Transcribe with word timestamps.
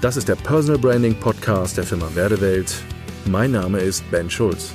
Das 0.00 0.16
ist 0.16 0.28
der 0.28 0.36
Personal 0.36 0.78
Branding 0.78 1.16
Podcast 1.16 1.76
der 1.76 1.82
Firma 1.82 2.08
Werdewelt. 2.14 2.72
Mein 3.26 3.50
Name 3.50 3.80
ist 3.80 4.08
Ben 4.12 4.30
Schulz. 4.30 4.70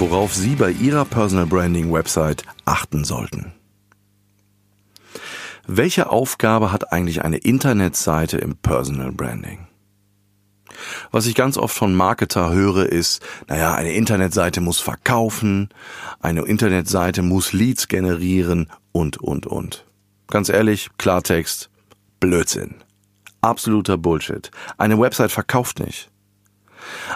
Worauf 0.00 0.34
Sie 0.34 0.56
bei 0.56 0.72
Ihrer 0.72 1.04
Personal 1.04 1.46
Branding 1.46 1.92
Website 1.92 2.42
achten 2.64 3.04
sollten. 3.04 3.52
Welche 5.68 6.10
Aufgabe 6.10 6.72
hat 6.72 6.92
eigentlich 6.92 7.22
eine 7.22 7.36
Internetseite 7.36 8.38
im 8.38 8.56
Personal 8.56 9.12
Branding? 9.12 9.67
Was 11.10 11.26
ich 11.26 11.34
ganz 11.34 11.56
oft 11.56 11.76
von 11.76 11.94
Marketer 11.94 12.50
höre, 12.50 12.86
ist, 12.86 13.22
naja, 13.46 13.74
eine 13.74 13.92
Internetseite 13.92 14.60
muss 14.60 14.78
verkaufen, 14.78 15.68
eine 16.20 16.42
Internetseite 16.42 17.22
muss 17.22 17.52
Leads 17.52 17.88
generieren 17.88 18.70
und, 18.92 19.18
und, 19.18 19.46
und. 19.46 19.86
Ganz 20.28 20.48
ehrlich, 20.48 20.90
Klartext, 20.98 21.70
Blödsinn. 22.20 22.76
Absoluter 23.40 23.96
Bullshit. 23.96 24.50
Eine 24.76 24.98
Website 24.98 25.32
verkauft 25.32 25.80
nicht. 25.80 26.10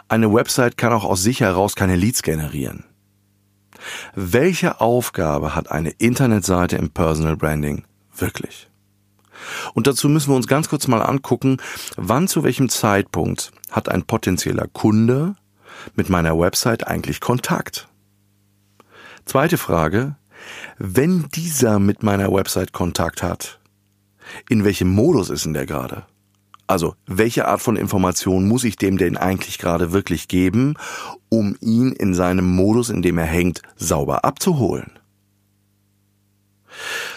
Eine 0.09 0.33
Website 0.33 0.77
kann 0.77 0.93
auch 0.93 1.05
aus 1.05 1.23
sich 1.23 1.41
heraus 1.41 1.75
keine 1.75 1.97
Leads 1.97 2.23
generieren. 2.23 2.85
Welche 4.15 4.81
Aufgabe 4.81 5.55
hat 5.55 5.71
eine 5.71 5.91
Internetseite 5.91 6.77
im 6.77 6.91
Personal 6.91 7.37
Branding 7.37 7.85
wirklich? 8.17 8.69
Und 9.75 9.87
dazu 9.87 10.09
müssen 10.09 10.31
wir 10.31 10.37
uns 10.37 10.47
ganz 10.47 10.69
kurz 10.69 10.89
mal 10.89 11.03
angucken, 11.03 11.59
wann 11.97 12.29
zu 12.29 12.43
welchem 12.43 12.69
Zeitpunkt 12.69 13.53
hat 13.71 13.89
ein 13.89 14.05
potenzieller 14.05 14.67
Kunde 14.73 15.37
mit 15.95 16.09
meiner 16.09 16.39
Website 16.39 16.87
eigentlich 16.87 17.21
Kontakt? 17.21 17.89
Zweite 19.25 19.59
Frage, 19.59 20.17
wenn 20.79 21.29
dieser 21.35 21.79
mit 21.79 22.03
meiner 22.03 22.33
Website 22.33 22.73
Kontakt 22.73 23.23
hat, 23.23 23.61
in 24.49 24.65
welchem 24.65 24.89
Modus 24.89 25.31
ist 25.31 25.45
denn 25.45 25.55
der 25.55 25.67
gerade? 25.67 26.05
Also, 26.67 26.95
welche 27.07 27.49
Art 27.49 27.61
von 27.61 27.77
Information 27.77 28.49
muss 28.49 28.65
ich 28.65 28.77
dem 28.77 28.97
denn 28.97 29.17
eigentlich 29.17 29.59
gerade 29.59 29.93
wirklich 29.93 30.29
geben, 30.29 30.75
um 31.29 31.57
ihn 31.61 31.93
in 31.93 32.15
seinem 32.15 32.47
Modus, 32.47 32.89
in 32.89 33.03
dem 33.03 33.19
er 33.19 33.27
hängt, 33.27 33.63
sauber 33.77 34.25
abzuholen? 34.25 34.91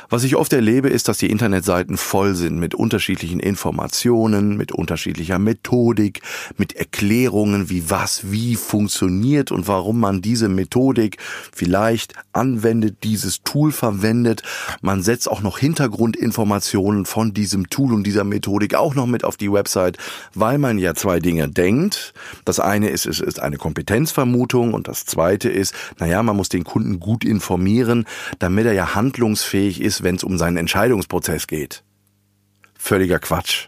Was 0.10 0.24
ich 0.24 0.36
oft 0.36 0.54
erlebe, 0.54 0.90
ist, 0.90 1.08
dass 1.08 1.18
die 1.18 1.32
Internetseiten 1.32 1.98
voll 1.98 2.36
sind 2.36 2.60
mit 2.60 2.76
unterschiedlichen 2.76 3.40
Informationen, 3.40 4.56
mit 4.56 4.72
unterschiedlicher 4.72 5.40
Methodik, 5.40 6.22
mit 6.58 6.76
Erklärungen, 6.76 7.70
wie 7.70 7.90
was 7.90 8.32
wie 8.32 8.56
funktioniert 8.56 9.52
und 9.52 9.68
warum 9.68 10.00
man 10.00 10.22
diese 10.22 10.48
Methodik 10.48 11.18
vielleicht 11.52 12.14
anwendet, 12.34 12.98
dieses 13.04 13.42
Tool 13.44 13.72
verwendet. 13.72 14.44
Man 14.82 15.02
setzt 15.02 15.30
auch 15.30 15.42
noch 15.42 15.58
Hintergrundinformationen 15.58 17.06
von 17.06 17.34
diesem 17.34 17.70
Tool 17.70 17.94
und 17.94 18.04
dieser 18.04 18.24
Methodik 18.24 18.76
auch 18.76 18.96
noch 18.96 19.08
mit 19.08 19.24
auf 19.24 19.38
die 19.38 19.52
Website, 19.52 19.98
weil 20.34 20.58
man 20.58 20.78
ja 20.78 20.94
zwei 20.94 21.20
Dinge 21.20 21.50
denkt. 21.50 22.14
Das 22.46 22.60
eine 22.60 22.90
ist, 22.90 23.06
es 23.06 23.20
ist 23.20 23.40
eine 23.40 23.58
Kompetenzvermutung 23.58 24.74
und 24.74 24.88
das 24.88 25.06
zweite 25.06 25.50
ist, 25.50 25.74
naja, 26.00 26.22
man 26.24 26.36
muss 26.36 26.50
den 26.50 26.64
Kunden 26.64 27.00
gut 27.00 27.24
informieren, 27.24 28.06
damit 28.40 28.66
er 28.66 28.74
ja 28.74 28.96
handlungsfähig 28.96 29.82
ist, 29.82 29.95
ist, 29.96 30.04
wenn 30.04 30.16
es 30.16 30.24
um 30.24 30.38
seinen 30.38 30.58
Entscheidungsprozess 30.58 31.48
geht. 31.48 31.84
Völliger 32.78 33.20
Quatsch. 33.20 33.68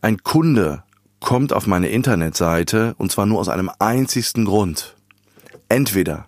Ein 0.00 0.22
Kunde 0.22 0.84
kommt 1.18 1.52
auf 1.52 1.66
meine 1.66 1.88
Internetseite 1.88 2.94
und 2.98 3.12
zwar 3.12 3.26
nur 3.26 3.40
aus 3.40 3.48
einem 3.48 3.70
einzigsten 3.78 4.44
Grund. 4.44 4.96
Entweder 5.68 6.26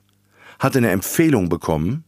hat 0.58 0.74
er 0.74 0.78
eine 0.78 0.90
Empfehlung 0.90 1.48
bekommen 1.48 2.04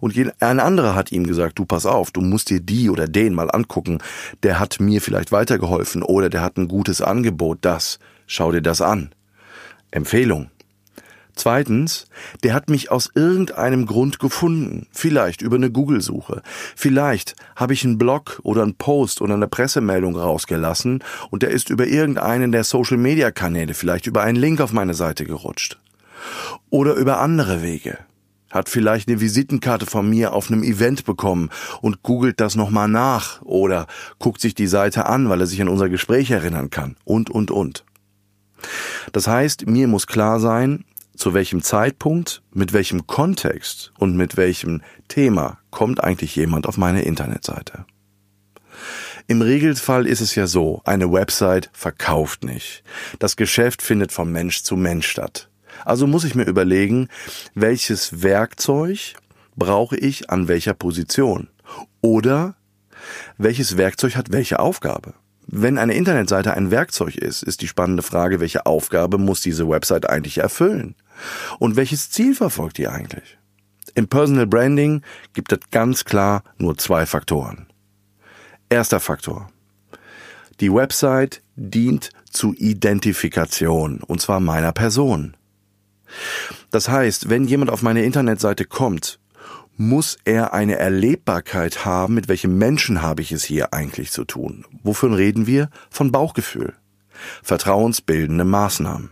und 0.00 0.16
ein 0.16 0.60
anderer 0.60 0.94
hat 0.94 1.10
ihm 1.10 1.26
gesagt, 1.26 1.58
du 1.58 1.64
pass 1.64 1.86
auf, 1.86 2.12
du 2.12 2.20
musst 2.20 2.50
dir 2.50 2.60
die 2.60 2.88
oder 2.88 3.08
den 3.08 3.34
mal 3.34 3.50
angucken, 3.50 3.98
der 4.42 4.60
hat 4.60 4.78
mir 4.78 5.00
vielleicht 5.00 5.32
weitergeholfen 5.32 6.02
oder 6.02 6.28
der 6.30 6.42
hat 6.42 6.56
ein 6.56 6.68
gutes 6.68 7.02
Angebot, 7.02 7.58
das, 7.62 7.98
schau 8.26 8.52
dir 8.52 8.62
das 8.62 8.80
an. 8.80 9.10
Empfehlung. 9.90 10.50
Zweitens, 11.38 12.08
der 12.42 12.52
hat 12.52 12.68
mich 12.68 12.90
aus 12.90 13.10
irgendeinem 13.14 13.86
Grund 13.86 14.18
gefunden, 14.18 14.88
vielleicht 14.90 15.40
über 15.40 15.54
eine 15.54 15.70
Google-Suche. 15.70 16.42
Vielleicht 16.74 17.36
habe 17.54 17.74
ich 17.74 17.84
einen 17.84 17.96
Blog 17.96 18.40
oder 18.42 18.64
einen 18.64 18.74
Post 18.74 19.22
oder 19.22 19.34
eine 19.34 19.46
Pressemeldung 19.46 20.16
rausgelassen 20.16 21.04
und 21.30 21.44
der 21.44 21.50
ist 21.50 21.70
über 21.70 21.86
irgendeinen 21.86 22.50
der 22.50 22.64
Social-Media-Kanäle, 22.64 23.74
vielleicht 23.74 24.08
über 24.08 24.22
einen 24.22 24.36
Link 24.36 24.60
auf 24.60 24.72
meine 24.72 24.94
Seite 24.94 25.24
gerutscht. 25.24 25.78
Oder 26.70 26.94
über 26.94 27.20
andere 27.20 27.62
Wege. 27.62 27.98
Hat 28.50 28.68
vielleicht 28.68 29.06
eine 29.06 29.20
Visitenkarte 29.20 29.86
von 29.86 30.10
mir 30.10 30.32
auf 30.32 30.50
einem 30.50 30.64
Event 30.64 31.04
bekommen 31.04 31.50
und 31.80 32.02
googelt 32.02 32.40
das 32.40 32.56
nochmal 32.56 32.88
nach 32.88 33.42
oder 33.42 33.86
guckt 34.18 34.40
sich 34.40 34.56
die 34.56 34.66
Seite 34.66 35.06
an, 35.06 35.28
weil 35.28 35.40
er 35.40 35.46
sich 35.46 35.62
an 35.62 35.68
unser 35.68 35.88
Gespräch 35.88 36.32
erinnern 36.32 36.70
kann 36.70 36.96
und, 37.04 37.30
und, 37.30 37.52
und. 37.52 37.84
Das 39.12 39.28
heißt, 39.28 39.68
mir 39.68 39.86
muss 39.86 40.08
klar 40.08 40.40
sein, 40.40 40.84
zu 41.18 41.34
welchem 41.34 41.62
Zeitpunkt, 41.62 42.42
mit 42.52 42.72
welchem 42.72 43.06
Kontext 43.06 43.92
und 43.98 44.16
mit 44.16 44.36
welchem 44.36 44.82
Thema 45.08 45.58
kommt 45.70 46.02
eigentlich 46.02 46.36
jemand 46.36 46.66
auf 46.66 46.76
meine 46.76 47.02
Internetseite. 47.02 47.84
Im 49.26 49.42
Regelfall 49.42 50.06
ist 50.06 50.20
es 50.20 50.34
ja 50.34 50.46
so, 50.46 50.80
eine 50.84 51.12
Website 51.12 51.70
verkauft 51.72 52.44
nicht. 52.44 52.82
Das 53.18 53.36
Geschäft 53.36 53.82
findet 53.82 54.12
von 54.12 54.32
Mensch 54.32 54.62
zu 54.62 54.76
Mensch 54.76 55.06
statt. 55.08 55.50
Also 55.84 56.06
muss 56.06 56.24
ich 56.24 56.34
mir 56.34 56.44
überlegen, 56.44 57.08
welches 57.54 58.22
Werkzeug 58.22 59.14
brauche 59.56 59.96
ich 59.96 60.30
an 60.30 60.48
welcher 60.48 60.74
Position? 60.74 61.48
Oder 62.00 62.56
welches 63.36 63.76
Werkzeug 63.76 64.16
hat 64.16 64.32
welche 64.32 64.60
Aufgabe? 64.60 65.14
Wenn 65.50 65.78
eine 65.78 65.94
Internetseite 65.94 66.52
ein 66.52 66.70
Werkzeug 66.70 67.16
ist, 67.16 67.42
ist 67.42 67.62
die 67.62 67.68
spannende 67.68 68.02
Frage, 68.02 68.38
welche 68.38 68.66
Aufgabe 68.66 69.16
muss 69.16 69.40
diese 69.40 69.66
Website 69.66 70.08
eigentlich 70.08 70.38
erfüllen? 70.38 70.94
Und 71.58 71.74
welches 71.74 72.10
Ziel 72.10 72.34
verfolgt 72.34 72.78
ihr 72.78 72.92
eigentlich? 72.92 73.38
Im 73.94 74.08
Personal 74.08 74.46
Branding 74.46 75.02
gibt 75.32 75.50
es 75.50 75.58
ganz 75.70 76.04
klar 76.04 76.44
nur 76.58 76.76
zwei 76.76 77.06
Faktoren. 77.06 77.66
Erster 78.68 79.00
Faktor. 79.00 79.50
Die 80.60 80.72
Website 80.72 81.40
dient 81.56 82.10
zu 82.30 82.52
Identifikation, 82.52 84.02
und 84.02 84.20
zwar 84.20 84.40
meiner 84.40 84.72
Person. 84.72 85.34
Das 86.70 86.90
heißt, 86.90 87.30
wenn 87.30 87.44
jemand 87.44 87.70
auf 87.70 87.80
meine 87.80 88.04
Internetseite 88.04 88.66
kommt, 88.66 89.18
muss 89.78 90.18
er 90.24 90.52
eine 90.52 90.76
Erlebbarkeit 90.76 91.84
haben, 91.84 92.14
mit 92.14 92.28
welchem 92.28 92.58
Menschen 92.58 93.00
habe 93.00 93.22
ich 93.22 93.30
es 93.30 93.44
hier 93.44 93.72
eigentlich 93.72 94.10
zu 94.10 94.24
tun. 94.24 94.66
Wovon 94.82 95.14
reden 95.14 95.46
wir? 95.46 95.70
Von 95.88 96.10
Bauchgefühl. 96.10 96.74
Vertrauensbildende 97.44 98.44
Maßnahmen. 98.44 99.10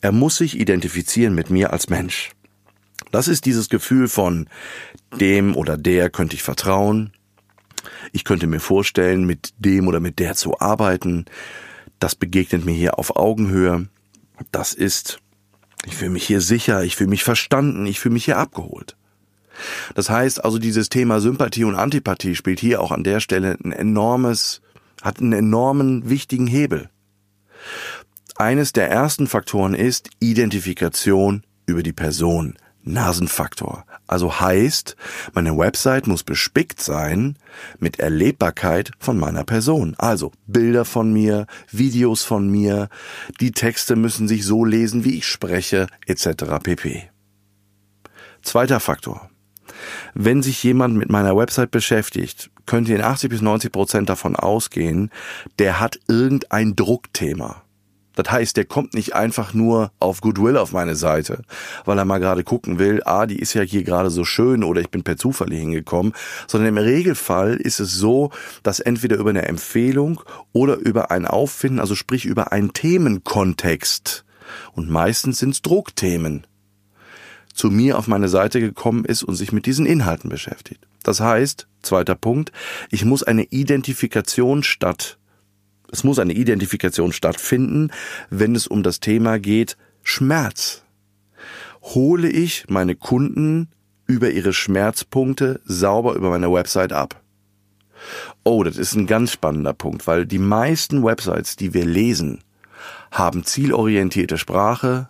Er 0.00 0.12
muss 0.12 0.36
sich 0.36 0.58
identifizieren 0.58 1.34
mit 1.34 1.50
mir 1.50 1.72
als 1.72 1.90
Mensch. 1.90 2.30
Das 3.10 3.28
ist 3.28 3.44
dieses 3.44 3.68
Gefühl 3.68 4.08
von 4.08 4.48
dem 5.20 5.54
oder 5.54 5.76
der 5.76 6.08
könnte 6.08 6.34
ich 6.34 6.42
vertrauen. 6.42 7.12
Ich 8.12 8.24
könnte 8.24 8.46
mir 8.46 8.60
vorstellen, 8.60 9.24
mit 9.26 9.52
dem 9.58 9.86
oder 9.86 10.00
mit 10.00 10.18
der 10.18 10.34
zu 10.34 10.60
arbeiten. 10.60 11.26
Das 11.98 12.14
begegnet 12.14 12.64
mir 12.64 12.74
hier 12.74 12.98
auf 12.98 13.16
Augenhöhe. 13.16 13.88
Das 14.50 14.72
ist, 14.72 15.20
ich 15.84 15.94
fühle 15.94 16.10
mich 16.10 16.26
hier 16.26 16.40
sicher, 16.40 16.84
ich 16.84 16.96
fühle 16.96 17.10
mich 17.10 17.24
verstanden, 17.24 17.84
ich 17.86 18.00
fühle 18.00 18.14
mich 18.14 18.24
hier 18.24 18.38
abgeholt. 18.38 18.97
Das 19.94 20.10
heißt 20.10 20.44
also, 20.44 20.58
dieses 20.58 20.88
Thema 20.88 21.20
Sympathie 21.20 21.64
und 21.64 21.74
Antipathie 21.74 22.34
spielt 22.34 22.60
hier 22.60 22.80
auch 22.80 22.92
an 22.92 23.04
der 23.04 23.20
Stelle 23.20 23.56
ein 23.62 23.72
enormes, 23.72 24.60
hat 25.02 25.20
einen 25.20 25.32
enormen 25.32 26.08
wichtigen 26.08 26.46
Hebel. 26.46 26.90
Eines 28.36 28.72
der 28.72 28.90
ersten 28.90 29.26
Faktoren 29.26 29.74
ist 29.74 30.10
Identifikation 30.20 31.42
über 31.66 31.82
die 31.82 31.92
Person. 31.92 32.56
Nasenfaktor. 32.88 33.84
Also 34.06 34.40
heißt, 34.40 34.96
meine 35.34 35.56
Website 35.56 36.06
muss 36.06 36.24
bespickt 36.24 36.80
sein 36.80 37.36
mit 37.78 37.98
Erlebbarkeit 37.98 38.92
von 38.98 39.18
meiner 39.18 39.44
Person. 39.44 39.94
Also 39.98 40.32
Bilder 40.46 40.84
von 40.84 41.12
mir, 41.12 41.46
Videos 41.70 42.24
von 42.24 42.50
mir, 42.50 42.88
die 43.40 43.52
Texte 43.52 43.96
müssen 43.96 44.26
sich 44.26 44.44
so 44.44 44.64
lesen, 44.64 45.04
wie 45.04 45.18
ich 45.18 45.26
spreche, 45.26 45.86
etc. 46.06 46.44
pp. 46.62 47.10
Zweiter 48.42 48.80
Faktor. 48.80 49.30
Wenn 50.14 50.42
sich 50.42 50.62
jemand 50.62 50.96
mit 50.96 51.10
meiner 51.10 51.36
Website 51.36 51.70
beschäftigt, 51.70 52.50
könnt 52.66 52.88
ihr 52.88 52.96
in 52.96 53.02
80 53.02 53.30
bis 53.30 53.40
90 53.40 53.72
Prozent 53.72 54.08
davon 54.08 54.36
ausgehen, 54.36 55.10
der 55.58 55.80
hat 55.80 55.98
irgendein 56.08 56.76
Druckthema. 56.76 57.62
Das 58.18 58.32
heißt, 58.32 58.56
der 58.56 58.64
kommt 58.64 58.94
nicht 58.94 59.14
einfach 59.14 59.54
nur 59.54 59.92
auf 60.00 60.20
Goodwill 60.20 60.56
auf 60.56 60.72
meine 60.72 60.96
Seite, 60.96 61.42
weil 61.84 61.98
er 61.98 62.04
mal 62.04 62.18
gerade 62.18 62.42
gucken 62.42 62.80
will, 62.80 63.00
ah, 63.04 63.26
die 63.26 63.38
ist 63.38 63.54
ja 63.54 63.62
hier 63.62 63.84
gerade 63.84 64.10
so 64.10 64.24
schön 64.24 64.64
oder 64.64 64.80
ich 64.80 64.90
bin 64.90 65.04
per 65.04 65.16
Zufall 65.16 65.50
hier 65.50 65.60
hingekommen, 65.60 66.12
sondern 66.48 66.70
im 66.70 66.78
Regelfall 66.78 67.54
ist 67.54 67.78
es 67.78 67.94
so, 67.94 68.32
dass 68.64 68.80
entweder 68.80 69.18
über 69.18 69.30
eine 69.30 69.46
Empfehlung 69.46 70.20
oder 70.52 70.76
über 70.78 71.12
ein 71.12 71.26
Auffinden, 71.26 71.78
also 71.78 71.94
sprich 71.94 72.24
über 72.24 72.50
einen 72.50 72.72
Themenkontext, 72.72 74.24
und 74.72 74.90
meistens 74.90 75.38
sind 75.38 75.50
es 75.50 75.62
Druckthemen, 75.62 76.46
zu 77.58 77.70
mir 77.70 77.98
auf 77.98 78.06
meine 78.06 78.28
Seite 78.28 78.60
gekommen 78.60 79.04
ist 79.04 79.24
und 79.24 79.34
sich 79.34 79.52
mit 79.52 79.66
diesen 79.66 79.84
Inhalten 79.84 80.30
beschäftigt. 80.30 80.86
Das 81.02 81.20
heißt, 81.20 81.66
zweiter 81.82 82.14
Punkt, 82.14 82.52
ich 82.90 83.04
muss 83.04 83.24
eine 83.24 83.44
Identifikation 83.44 84.62
statt, 84.62 85.18
es 85.90 86.04
muss 86.04 86.18
eine 86.18 86.34
Identifikation 86.34 87.12
stattfinden, 87.12 87.90
wenn 88.30 88.54
es 88.54 88.66
um 88.68 88.82
das 88.82 89.00
Thema 89.00 89.38
geht, 89.40 89.76
Schmerz. 90.02 90.84
Hole 91.82 92.28
ich 92.28 92.66
meine 92.68 92.94
Kunden 92.94 93.68
über 94.06 94.30
ihre 94.30 94.52
Schmerzpunkte 94.52 95.60
sauber 95.64 96.14
über 96.14 96.30
meine 96.30 96.52
Website 96.52 96.92
ab? 96.92 97.20
Oh, 98.44 98.62
das 98.62 98.76
ist 98.76 98.94
ein 98.94 99.08
ganz 99.08 99.32
spannender 99.32 99.72
Punkt, 99.72 100.06
weil 100.06 100.26
die 100.26 100.38
meisten 100.38 101.02
Websites, 101.02 101.56
die 101.56 101.74
wir 101.74 101.84
lesen, 101.84 102.44
haben 103.10 103.44
zielorientierte 103.44 104.38
Sprache, 104.38 105.08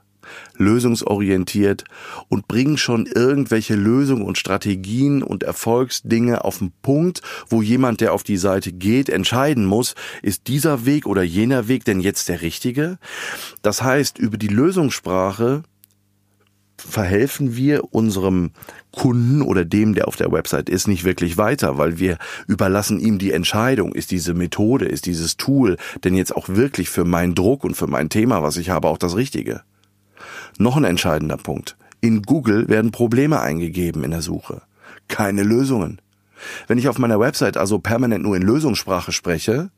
lösungsorientiert 0.56 1.84
und 2.28 2.48
bringen 2.48 2.78
schon 2.78 3.06
irgendwelche 3.06 3.75
Lösungen 3.75 4.22
und 4.22 4.38
Strategien 4.38 5.22
und 5.22 5.42
Erfolgsdinge 5.42 6.44
auf 6.44 6.58
den 6.58 6.72
Punkt, 6.82 7.22
wo 7.48 7.62
jemand, 7.62 8.00
der 8.00 8.12
auf 8.12 8.22
die 8.22 8.36
Seite 8.36 8.72
geht, 8.72 9.08
entscheiden 9.08 9.64
muss, 9.64 9.94
ist 10.22 10.48
dieser 10.48 10.86
Weg 10.86 11.06
oder 11.06 11.22
jener 11.22 11.69
Weg 11.69 11.84
denn 11.84 12.00
jetzt 12.00 12.28
der 12.28 12.42
richtige? 12.42 12.98
Das 13.62 13.82
heißt, 13.82 14.19
über 14.19 14.38
die 14.38 14.48
Lösungssprache 14.48 15.62
verhelfen 16.78 17.56
wir 17.56 17.92
unserem 17.92 18.52
Kunden 18.92 19.42
oder 19.42 19.64
dem, 19.64 19.94
der 19.94 20.08
auf 20.08 20.16
der 20.16 20.32
Website 20.32 20.69
ist, 20.69 20.88
nicht 20.88 21.04
wirklich 21.04 21.36
weiter, 21.36 21.76
weil 21.76 21.98
wir 21.98 22.19
überlassen 22.46 23.00
ihm 23.00 23.19
die 23.19 23.32
Entscheidung, 23.32 23.92
ist 23.94 24.10
diese 24.10 24.34
Methode, 24.34 24.86
ist 24.86 25.06
dieses 25.06 25.36
Tool 25.36 25.76
denn 26.04 26.14
jetzt 26.14 26.34
auch 26.34 26.48
wirklich 26.48 26.88
für 26.88 27.04
meinen 27.04 27.34
Druck 27.34 27.64
und 27.64 27.76
für 27.76 27.86
mein 27.86 28.08
Thema, 28.08 28.42
was 28.42 28.56
ich 28.56 28.70
habe, 28.70 28.88
auch 28.88 28.98
das 28.98 29.16
Richtige. 29.16 29.62
Noch 30.58 30.76
ein 30.76 30.84
entscheidender 30.84 31.36
Punkt. 31.36 31.76
In 32.00 32.22
Google 32.22 32.69
werden 32.69 32.92
Probleme 32.92 33.40
eingegeben 33.40 34.04
in 34.04 34.10
der 34.10 34.22
Suche. 34.22 34.62
Keine 35.08 35.42
Lösungen. 35.42 36.00
Wenn 36.66 36.78
ich 36.78 36.88
auf 36.88 36.98
meiner 36.98 37.19
Website 37.19 37.56
also 37.56 37.78
permanent 37.78 38.22
nur 38.22 38.36
in 38.36 38.42
Lösungssprache 38.42 39.12
spreche, 39.12 39.70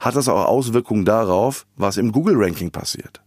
hat 0.00 0.16
das 0.16 0.28
auch 0.28 0.46
Auswirkungen 0.46 1.04
darauf, 1.04 1.66
was 1.76 1.96
im 1.96 2.12
Google-Ranking 2.12 2.70
passiert. 2.70 3.22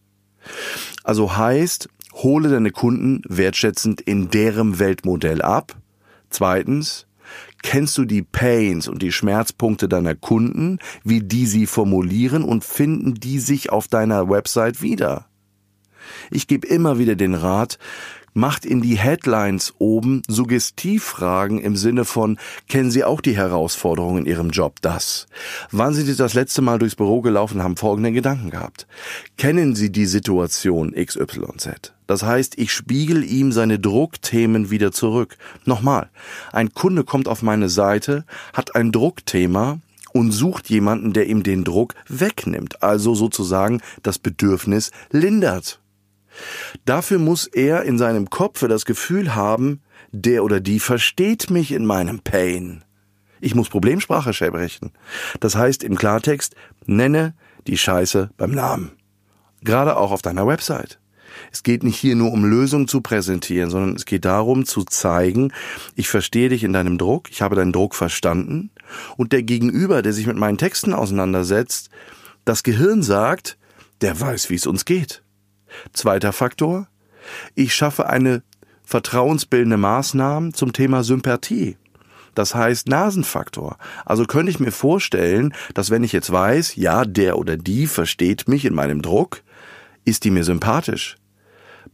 Also 1.03 1.37
heißt, 1.37 1.87
hole 2.13 2.49
deine 2.49 2.71
Kunden 2.71 3.21
wertschätzend 3.27 4.01
in 4.01 4.29
deren 4.29 4.79
Weltmodell 4.79 5.41
ab. 5.41 5.75
Zweitens, 6.29 7.07
kennst 7.61 7.97
du 7.97 8.05
die 8.05 8.23
Pains 8.23 8.87
und 8.87 9.01
die 9.01 9.11
Schmerzpunkte 9.11 9.87
deiner 9.87 10.15
Kunden, 10.15 10.79
wie 11.03 11.21
die 11.21 11.45
sie 11.45 11.65
formulieren 11.65 12.43
und 12.43 12.63
finden 12.63 13.15
die 13.15 13.39
sich 13.39 13.71
auf 13.71 13.87
deiner 13.87 14.29
Website 14.29 14.81
wieder? 14.81 15.27
Ich 16.31 16.47
gebe 16.47 16.67
immer 16.67 16.97
wieder 16.99 17.15
den 17.15 17.35
Rat, 17.35 17.77
macht 18.33 18.65
in 18.65 18.81
die 18.81 18.97
Headlines 18.97 19.73
oben 19.77 20.21
Suggestivfragen 20.27 21.59
im 21.59 21.75
Sinne 21.75 22.05
von, 22.05 22.37
kennen 22.67 22.91
Sie 22.91 23.03
auch 23.03 23.21
die 23.21 23.37
Herausforderungen 23.37 24.19
in 24.19 24.25
Ihrem 24.25 24.49
Job 24.49 24.77
das? 24.81 25.27
Wann 25.71 25.93
sind 25.93 26.05
Sie 26.07 26.15
das 26.15 26.33
letzte 26.33 26.61
Mal 26.61 26.79
durchs 26.79 26.95
Büro 26.95 27.21
gelaufen 27.21 27.63
haben 27.63 27.77
folgende 27.77 28.11
Gedanken 28.11 28.49
gehabt? 28.49 28.87
Kennen 29.37 29.75
Sie 29.75 29.91
die 29.91 30.05
Situation 30.05 30.93
XYZ? 30.93 31.93
Das 32.07 32.23
heißt, 32.23 32.57
ich 32.57 32.71
spiegel 32.71 33.23
ihm 33.23 33.51
seine 33.51 33.79
Druckthemen 33.79 34.69
wieder 34.69 34.91
zurück. 34.91 35.37
Nochmal, 35.65 36.09
ein 36.51 36.73
Kunde 36.73 37.03
kommt 37.03 37.27
auf 37.27 37.41
meine 37.41 37.69
Seite, 37.69 38.25
hat 38.53 38.75
ein 38.75 38.91
Druckthema, 38.91 39.79
und 40.13 40.31
sucht 40.31 40.69
jemanden, 40.69 41.11
der 41.11 41.27
ihm 41.27 41.41
den 41.41 41.63
Druck 41.63 41.95
wegnimmt, 42.07 42.83
also 42.83 43.15
sozusagen 43.15 43.81
das 44.03 44.19
Bedürfnis 44.19 44.91
lindert. 45.09 45.79
Dafür 46.85 47.19
muss 47.19 47.47
er 47.47 47.83
in 47.83 47.97
seinem 47.97 48.29
Kopf 48.29 48.65
das 48.67 48.85
Gefühl 48.85 49.35
haben, 49.35 49.81
der 50.11 50.43
oder 50.43 50.59
die 50.59 50.79
versteht 50.79 51.49
mich 51.49 51.71
in 51.71 51.85
meinem 51.85 52.19
Pain. 52.19 52.83
Ich 53.41 53.55
muss 53.55 53.69
Problemsprache 53.69 54.33
sprechen. 54.33 54.91
Das 55.39 55.55
heißt 55.55 55.83
im 55.83 55.97
Klartext, 55.97 56.55
nenne 56.85 57.33
die 57.67 57.77
Scheiße 57.77 58.29
beim 58.37 58.51
Namen. 58.51 58.91
Gerade 59.63 59.97
auch 59.97 60.11
auf 60.11 60.21
deiner 60.21 60.47
Website. 60.47 60.99
Es 61.51 61.63
geht 61.63 61.83
nicht 61.83 61.97
hier 61.97 62.15
nur 62.15 62.31
um 62.31 62.45
Lösungen 62.45 62.87
zu 62.87 63.01
präsentieren, 63.01 63.69
sondern 63.69 63.95
es 63.95 64.05
geht 64.05 64.25
darum 64.25 64.65
zu 64.65 64.83
zeigen, 64.83 65.51
ich 65.95 66.07
verstehe 66.07 66.49
dich 66.49 66.63
in 66.63 66.73
deinem 66.73 66.97
Druck, 66.97 67.29
ich 67.31 67.41
habe 67.41 67.55
deinen 67.55 67.71
Druck 67.71 67.95
verstanden 67.95 68.69
und 69.17 69.31
der 69.31 69.43
Gegenüber, 69.43 70.01
der 70.01 70.13
sich 70.13 70.27
mit 70.27 70.37
meinen 70.37 70.57
Texten 70.57 70.93
auseinandersetzt, 70.93 71.89
das 72.45 72.63
Gehirn 72.63 73.01
sagt, 73.01 73.57
der 74.01 74.19
weiß, 74.19 74.49
wie 74.49 74.55
es 74.55 74.67
uns 74.67 74.85
geht. 74.85 75.22
Zweiter 75.93 76.33
Faktor, 76.33 76.87
ich 77.55 77.73
schaffe 77.73 78.07
eine 78.07 78.43
vertrauensbildende 78.83 79.77
Maßnahmen 79.77 80.53
zum 80.53 80.73
Thema 80.73 81.03
Sympathie. 81.03 81.77
Das 82.35 82.55
heißt 82.55 82.87
Nasenfaktor. 82.87 83.77
Also 84.05 84.25
könnte 84.25 84.51
ich 84.51 84.59
mir 84.59 84.71
vorstellen, 84.71 85.53
dass 85.73 85.91
wenn 85.91 86.03
ich 86.03 86.11
jetzt 86.11 86.31
weiß, 86.31 86.75
ja, 86.75 87.05
der 87.05 87.37
oder 87.37 87.57
die 87.57 87.87
versteht 87.87 88.47
mich 88.47 88.65
in 88.65 88.73
meinem 88.73 89.01
Druck, 89.01 89.43
ist 90.03 90.23
die 90.23 90.31
mir 90.31 90.43
sympathisch? 90.43 91.17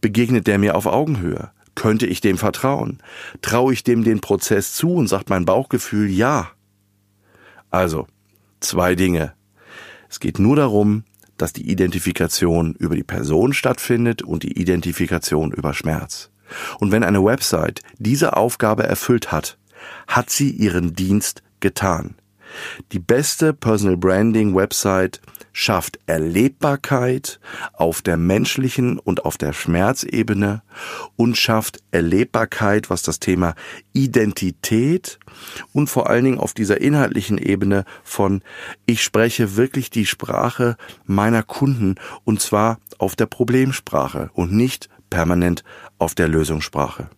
Begegnet 0.00 0.46
der 0.46 0.58
mir 0.58 0.76
auf 0.76 0.86
Augenhöhe? 0.86 1.50
Könnte 1.74 2.06
ich 2.06 2.20
dem 2.20 2.38
vertrauen? 2.38 2.98
Traue 3.42 3.72
ich 3.72 3.84
dem 3.84 4.02
den 4.02 4.20
Prozess 4.20 4.74
zu 4.74 4.94
und 4.94 5.08
sagt 5.08 5.30
mein 5.30 5.44
Bauchgefühl 5.44 6.10
ja? 6.10 6.50
Also, 7.70 8.06
zwei 8.60 8.94
Dinge. 8.94 9.34
Es 10.08 10.20
geht 10.20 10.38
nur 10.38 10.56
darum, 10.56 11.04
dass 11.40 11.52
die 11.52 11.70
Identifikation 11.70 12.74
über 12.74 12.94
die 12.94 13.02
Person 13.02 13.52
stattfindet 13.52 14.22
und 14.22 14.42
die 14.42 14.58
Identifikation 14.58 15.52
über 15.52 15.74
Schmerz. 15.74 16.30
Und 16.78 16.92
wenn 16.92 17.04
eine 17.04 17.24
Website 17.24 17.82
diese 17.98 18.36
Aufgabe 18.36 18.84
erfüllt 18.84 19.32
hat, 19.32 19.58
hat 20.06 20.30
sie 20.30 20.50
ihren 20.50 20.94
Dienst 20.94 21.42
getan. 21.60 22.16
Die 22.92 22.98
beste 22.98 23.52
Personal 23.52 23.96
Branding 23.96 24.54
Website 24.54 25.20
schafft 25.52 25.98
Erlebbarkeit 26.06 27.40
auf 27.72 28.02
der 28.02 28.16
menschlichen 28.16 28.98
und 28.98 29.24
auf 29.24 29.36
der 29.36 29.52
Schmerzebene 29.52 30.62
und 31.16 31.36
schafft 31.36 31.82
Erlebbarkeit, 31.90 32.90
was 32.90 33.02
das 33.02 33.18
Thema 33.18 33.54
Identität 33.92 35.18
und 35.72 35.88
vor 35.88 36.08
allen 36.08 36.24
Dingen 36.24 36.38
auf 36.38 36.54
dieser 36.54 36.80
inhaltlichen 36.80 37.38
Ebene 37.38 37.84
von 38.04 38.42
ich 38.86 39.02
spreche 39.02 39.56
wirklich 39.56 39.90
die 39.90 40.06
Sprache 40.06 40.76
meiner 41.04 41.42
Kunden 41.42 41.96
und 42.24 42.40
zwar 42.40 42.78
auf 42.98 43.16
der 43.16 43.26
Problemsprache 43.26 44.30
und 44.34 44.52
nicht 44.52 44.88
permanent 45.10 45.64
auf 45.98 46.14
der 46.14 46.28
Lösungssprache. 46.28 47.10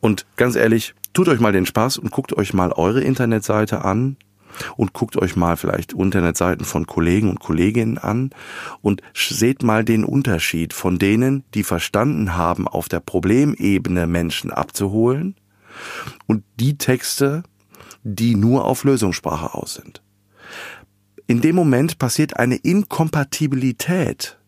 Und 0.00 0.26
ganz 0.36 0.56
ehrlich, 0.56 0.94
tut 1.12 1.28
euch 1.28 1.40
mal 1.40 1.52
den 1.52 1.66
Spaß 1.66 1.98
und 1.98 2.10
guckt 2.10 2.36
euch 2.36 2.54
mal 2.54 2.72
eure 2.72 3.00
Internetseite 3.00 3.84
an 3.84 4.16
und 4.76 4.92
guckt 4.92 5.16
euch 5.16 5.36
mal 5.36 5.56
vielleicht 5.56 5.92
Internetseiten 5.92 6.64
von 6.64 6.86
Kollegen 6.86 7.30
und 7.30 7.40
Kolleginnen 7.40 7.98
an 7.98 8.30
und 8.82 9.02
seht 9.14 9.62
mal 9.62 9.84
den 9.84 10.04
Unterschied 10.04 10.72
von 10.72 10.98
denen, 10.98 11.44
die 11.54 11.62
verstanden 11.62 12.36
haben, 12.36 12.66
auf 12.66 12.88
der 12.88 13.00
Problemebene 13.00 14.06
Menschen 14.06 14.50
abzuholen 14.50 15.36
und 16.26 16.44
die 16.58 16.78
Texte, 16.78 17.42
die 18.02 18.34
nur 18.34 18.64
auf 18.64 18.84
Lösungssprache 18.84 19.54
aus 19.54 19.74
sind. 19.74 20.02
In 21.26 21.40
dem 21.40 21.54
Moment 21.54 21.98
passiert 21.98 22.36
eine 22.38 22.56
Inkompatibilität 22.56 24.39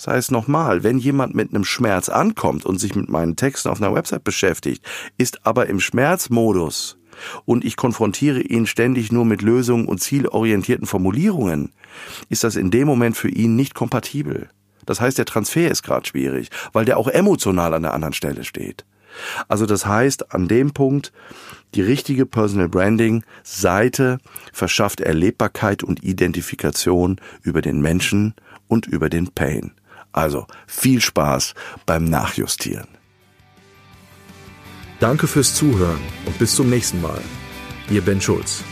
das 0.00 0.06
heißt 0.06 0.30
nochmal, 0.30 0.82
wenn 0.82 0.96
jemand 0.96 1.34
mit 1.34 1.50
einem 1.50 1.66
Schmerz 1.66 2.08
ankommt 2.08 2.64
und 2.64 2.78
sich 2.78 2.94
mit 2.94 3.10
meinen 3.10 3.36
Texten 3.36 3.68
auf 3.68 3.82
einer 3.82 3.94
Website 3.94 4.24
beschäftigt, 4.24 4.82
ist 5.18 5.44
aber 5.46 5.66
im 5.66 5.78
Schmerzmodus 5.78 6.96
und 7.44 7.66
ich 7.66 7.76
konfrontiere 7.76 8.40
ihn 8.40 8.66
ständig 8.66 9.12
nur 9.12 9.26
mit 9.26 9.42
Lösungen 9.42 9.84
und 9.84 10.00
zielorientierten 10.00 10.86
Formulierungen, 10.86 11.74
ist 12.30 12.44
das 12.44 12.56
in 12.56 12.70
dem 12.70 12.86
Moment 12.86 13.14
für 13.14 13.28
ihn 13.28 13.56
nicht 13.56 13.74
kompatibel. 13.74 14.48
Das 14.86 15.02
heißt, 15.02 15.18
der 15.18 15.26
Transfer 15.26 15.70
ist 15.70 15.82
gerade 15.82 16.08
schwierig, 16.08 16.48
weil 16.72 16.86
der 16.86 16.96
auch 16.96 17.08
emotional 17.08 17.74
an 17.74 17.82
der 17.82 17.92
anderen 17.92 18.14
Stelle 18.14 18.44
steht. 18.44 18.86
Also 19.48 19.66
das 19.66 19.84
heißt, 19.84 20.32
an 20.32 20.48
dem 20.48 20.70
Punkt, 20.70 21.12
die 21.74 21.82
richtige 21.82 22.24
Personal 22.24 22.70
Branding 22.70 23.22
Seite 23.42 24.16
verschafft 24.50 25.02
Erlebbarkeit 25.02 25.82
und 25.82 26.02
Identifikation 26.02 27.20
über 27.42 27.60
den 27.60 27.82
Menschen 27.82 28.34
und 28.66 28.86
über 28.86 29.10
den 29.10 29.28
Pain. 29.28 29.72
Also 30.12 30.46
viel 30.66 31.00
Spaß 31.00 31.54
beim 31.86 32.04
Nachjustieren. 32.04 32.88
Danke 34.98 35.26
fürs 35.26 35.54
Zuhören 35.54 36.00
und 36.26 36.38
bis 36.38 36.54
zum 36.54 36.68
nächsten 36.68 37.00
Mal. 37.00 37.22
Ihr 37.88 38.02
Ben 38.02 38.20
Schulz. 38.20 38.62